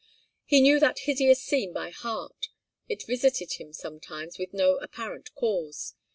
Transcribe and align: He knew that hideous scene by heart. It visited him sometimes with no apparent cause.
He 0.45 0.61
knew 0.61 0.79
that 0.79 0.97
hideous 1.01 1.43
scene 1.43 1.73
by 1.73 1.91
heart. 1.91 2.47
It 2.89 3.05
visited 3.05 3.61
him 3.61 3.71
sometimes 3.71 4.39
with 4.39 4.51
no 4.51 4.77
apparent 4.77 5.31
cause. 5.35 5.93